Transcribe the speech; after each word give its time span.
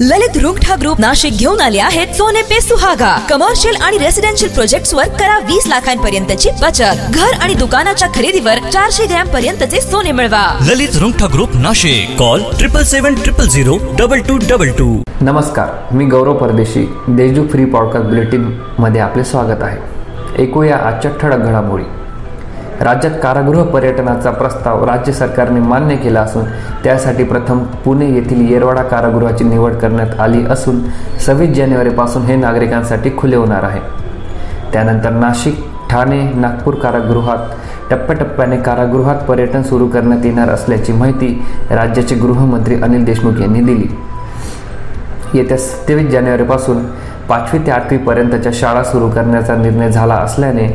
ललित 0.00 0.36
Rungta 0.36 0.74
group 0.76 1.00
Nashik 1.00 1.36
घेऊन 1.38 1.60
आले 1.60 1.78
आहेत 1.78 2.12
सोने 2.14 2.42
पे 2.42 2.60
सुहागा. 2.60 3.16
कमर्शियल 3.30 3.76
आणि 3.76 3.98
रेसिडेन्शियल 3.98 4.52
प्रोजेक्ट 4.54 4.94
वर 4.94 5.08
करा 5.08 5.38
वीस 5.38 5.66
लाखांपर्यंतची 5.66 6.50
बचत. 6.62 7.10
घर 7.10 7.32
आणि 7.42 7.54
दुकानाच्या 7.54 8.08
खरेदीवर 8.08 8.58
चारशे 8.72 9.06
ग्रॅम 9.06 9.28
पर्यंतचे 9.28 9.80
सोने 9.80 10.12
मिळवा. 10.12 10.44
Lalit 10.68 10.96
Rungta 11.00 11.26
group 11.34 11.56
Nashik. 11.56 12.18
Call 12.18 12.42
triple 12.58 12.82
seven 12.82 13.14
triple 13.14 13.48
zero 13.48 13.76
double 13.98 14.20
two 14.20 14.38
double 14.48 14.70
two 14.70 15.02
नमस्कार 15.20 15.94
मी 15.94 16.04
गौरव 16.04 16.38
परदेशी 16.38 16.88
देशदूत 17.08 17.50
फ्री 17.50 17.64
पॉडकास्ट 17.64 18.06
बुलेटिनमध्ये 18.06 19.00
आपले 19.00 19.24
स्वागत 19.24 19.62
आहे. 19.62 20.42
ऐकूया 20.42 20.76
आजच्या 20.76 21.10
ठळक 21.10 21.38
घडामोडी. 21.38 21.84
राज्यात 22.80 23.12
कारागृह 23.22 23.62
पर्यटनाचा 23.64 24.30
प्रस्ताव 24.30 24.84
राज्य 24.84 25.12
सरकारने 25.12 25.60
मान्य 25.60 25.96
केला 25.96 26.20
असून 26.20 26.44
त्यासाठी 26.84 27.24
प्रथम 27.24 27.62
पुणे 27.84 28.06
येथील 28.06 28.50
येरवाडा 28.50 28.82
कारागृहाची 28.82 29.44
निवड 29.44 29.74
करण्यात 29.74 30.20
आली 30.20 30.44
असून 30.50 30.80
सव्वीस 31.26 31.56
जानेवारीपासून 31.56 32.22
हे 32.22 32.36
नागरिकांसाठी 32.36 33.10
खुले 33.18 33.36
होणार 33.36 33.62
आहे. 33.62 33.80
त्यानंतर 34.72 35.10
नाशिक 35.10 35.64
ठाणे 35.90 36.20
नागपूर 36.34 36.74
कारागृहात 36.74 37.38
टप्प्याटप्प्याने 37.90 38.56
कारागृहात 38.56 39.24
पर्यटन 39.28 39.62
सुरू 39.62 39.86
करण्यात 39.88 40.24
येणार 40.24 40.48
असल्याची 40.48 40.92
माहिती 40.92 41.32
राज्याचे 41.70 42.14
गृहमंत्री 42.14 42.80
अनिल 42.82 43.04
देशमुख 43.04 43.40
यांनी 43.40 43.60
दिली. 43.60 43.88
येत्या 45.34 45.56
सत्तावीस 45.58 46.10
जानेवारीपासून 46.10 46.84
पाचवी 47.28 47.58
ते 47.66 47.70
आठवीपर्यंतच्या 47.70 48.52
शाळा 48.54 48.82
सुरू 48.82 49.08
करण्याचा 49.10 49.56
निर्णय 49.56 49.90
झाला 49.90 50.14
असल्याने 50.14 50.68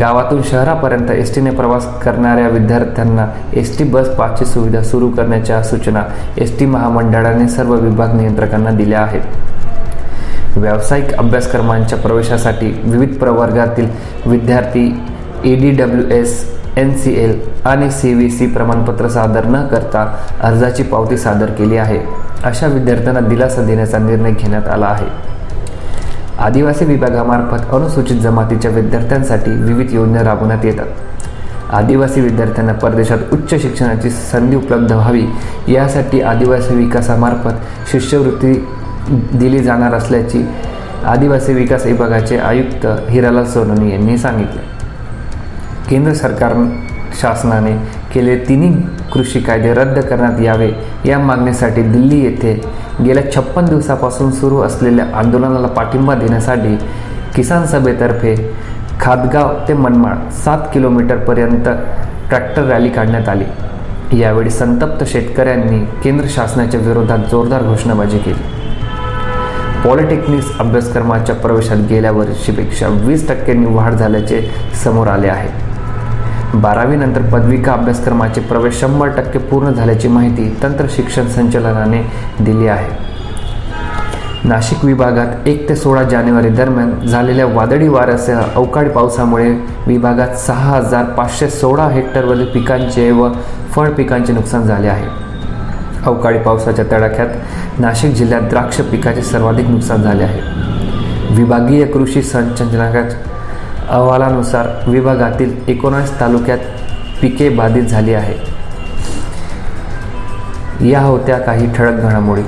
गावातून 0.00 0.42
शहरापर्यंत 0.42 1.10
एस 1.10 1.34
टीने 1.34 1.50
प्रवास 1.50 1.86
करणाऱ्या 2.02 2.48
विद्यार्थ्यांना 2.48 3.26
एस 3.52 3.78
टी 3.78 3.84
बस 3.84 4.08
पाचची 4.08 4.44
सुविधा 4.44 4.82
सुरू 4.82 5.08
करण्याच्या 5.08 5.62
सूचना 5.62 6.02
एस 6.38 6.58
टी 6.58 6.66
महामंडळाने 6.66 7.48
सर्व 7.48 7.74
विभाग 7.74 8.14
नियंत्रकांना 8.16 8.70
दिल्या 8.70 9.00
आहेत. 9.00 10.56
व्यावसायिक 10.56 11.12
अभ्यासक्रमांच्या 11.14 11.98
प्रवेशासाठी 11.98 12.66
विविध 12.84 13.16
प्रवर्गातील 13.18 13.88
विद्यार्थी 14.26 14.86
A 15.44 15.54
D 15.56 15.70
W 15.70 16.08
S 16.10 16.44
N 16.76 16.96
C 16.96 17.12
L 17.24 17.38
आणि 17.64 17.90
सी 17.90 18.14
व्ही 18.14 18.30
सी 18.30 18.46
प्रमाणपत्र 18.46 19.08
सादर 19.08 19.44
न 19.44 19.66
करता 19.66 20.06
अर्जाची 20.40 20.82
पावती 20.82 21.16
सादर 21.16 21.46
केली 21.46 21.76
आहे. 21.76 21.98
अशा 22.44 22.66
विद्यार्थ्यांना 22.66 23.20
दिलासा 23.20 23.62
देण्याचा 23.62 23.98
निर्णय 23.98 24.30
घेण्यात 24.30 24.68
आला 24.68 24.86
आहे. 24.86 25.06
आदिवासी 26.42 26.84
विभागामार्फत 26.84 27.70
अनुसूचित 27.74 28.16
जमातीच्या 28.16 28.70
विद्यार्थ्यांसाठी 28.70 29.50
विविध 29.50 29.92
योजना 29.92 30.22
राबवण्यात 30.22 30.64
येतात. 30.64 30.86
आदिवासी 31.72 32.20
विद्यार्थ्यांना 32.20 32.72
परदेशात 32.72 33.18
उच्च 33.32 33.54
शिक्षणाची 33.62 34.10
संधी 34.10 34.56
उपलब्ध 34.56 34.92
व्हावी 34.92 35.24
यासाठी 35.68 36.20
आदिवासी 36.20 36.74
विकासामार्फत 36.74 37.90
शिष्यवृत्ती 37.92 38.52
दिली 39.38 39.58
जाणार 39.58 39.94
असल्याची 39.94 40.44
आदिवासी 41.04 41.54
विकास 41.54 41.86
विभागाचे 41.86 42.36
आयुक्त 42.38 42.86
हिरालाल 43.08 43.44
सोनोनी 43.44 43.92
यांनी 43.92 44.18
सांगितले. 44.18 44.62
केंद्र 45.90 46.12
सरकार 46.12 46.54
शासनाने 47.20 47.72
केलेले 48.14 48.44
तिन्ही 48.48 48.70
कृषी 49.12 49.40
कायदे 49.40 49.72
रद्द 49.74 49.98
करण्यात 49.98 50.40
यावे. 50.40 50.70
या 51.04 51.18
मागणीसाठी 51.18 51.82
दिल्ली 51.82 52.20
येथे 52.24 52.52
गेल्या 53.04 53.22
छप्पन 53.34 53.64
दिवसापासून 53.64 54.30
सुरू 54.30 54.60
असलेल्या 54.60 55.04
आंदोलनाला 55.14 55.66
पाठिंबा 55.66 56.14
देण्यासाठी 56.14 56.76
किसान 57.36 57.66
सभेतर्फे 57.66 58.34
खातगाव 59.00 59.54
ते 59.68 59.74
मनमाड 59.74 60.30
सात 60.32 60.58
किलोमीटरपर्यंत 60.74 61.68
ट्रॅक्टर 62.28 62.62
रॅली 62.62 62.88
काढण्यात 62.88 63.28
आली. 63.28 63.44
यावेळी 64.20 64.50
संतप्त 64.50 65.04
शेतकऱ्यांनी 65.04 65.78
केंद्र 66.04 66.26
शासनाच्या 66.28 66.80
विरोधात 66.80 67.18
जोरदार 67.30 67.62
घोषणाबाजी 67.62 68.18
केली. 68.18 68.42
पॉलिटेक्निक्स 69.84 70.46
अभ्यासक्रमाच्या 70.58 71.34
प्रवेशात 71.34 71.76
गेल्या 71.90 72.10
वर्षीपेक्षा 72.10 72.88
वीस 72.88 73.28
टक्क्यांनी 73.28 73.66
वाढ 73.66 73.94
झाल्याचे 73.94 74.40
समोर 74.84 75.06
आले 75.06 75.28
आहे. 75.28 75.71
बारावीनंतर 76.54 77.22
पदविका 77.22 77.72
अभ्यासक्रमाचे 77.72 78.40
प्रवेश 78.40 78.80
शंभर 78.80 79.08
टक्के 79.08 79.38
पूर्ण 79.38 79.70
झाल्याची 79.70 80.08
माहिती 80.08 80.48
तंत्र 80.62 80.86
शिक्षण 80.90 81.26
संचालनाने 81.26 82.02
दिली 82.40 82.66
आहे. 82.66 82.90
नाशिक 84.44 84.84
विभागात 84.84 85.48
एक 85.48 85.68
ते 85.68 85.76
सोळा 85.76 86.02
जानेवारी 86.02 86.48
दरम्यान 86.48 87.06
झालेल्या 87.06 87.46
वादळी 87.46 87.88
वाऱ्यासह 87.88 88.40
अवकाळी 88.54 88.88
पावसामुळे 88.88 89.50
विभागात 89.86 90.28
सहा 90.28 90.76
हजार 90.76 91.04
पाचशे 91.04 91.48
सोळा 91.50 91.88
हेक्टरवरील 91.88 92.44
पिकांचे 92.44 93.10
व 93.10 93.28
फळ 93.72 93.88
पिकांचे 93.88 94.32
नुकसान 94.32 94.62
झाले 94.62 94.88
आहे. 94.88 95.06
अवकाळी 96.06 96.38
पावसाच्या 96.38 96.84
तडाख्यात 96.92 97.28
नाशिक 97.78 98.14
जिल्ह्यात 98.14 98.42
द्राक्ष 98.42 98.80
पिकाचे 98.80 99.22
सर्वाधिक 99.22 99.68
नुकसान 99.68 100.02
झाले 100.02 100.22
आहे. 100.22 100.40
विभागीय 101.36 101.84
कृषी 101.84 102.22
संचालनाच्या 102.22 103.02
अहवालानुसार 103.90 104.90
विभागातील 104.90 105.56
एकोणास 105.68 106.20
तालुक्यात 106.20 106.58
पिके 107.22 107.48
बाधित 107.48 107.82
झाली 107.82 108.14
आहे 108.14 108.52
या 110.90 111.00
होत्या 111.00 111.38
काही 111.38 111.72
ठळक 111.74 111.92
घडामोडी. 111.92 112.42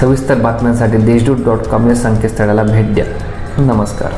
सविस्तर 0.00 0.34
बातम्यांसाठी 0.34 0.96
देशदूत 0.96 1.36
डॉट 1.44 1.58
कॉम 1.58 1.88
या 1.88 1.94
संकेतस्थळाला 1.94 2.62
भेट 2.62 2.94
द्या. 2.94 3.04
नमस्कार. 3.58 4.12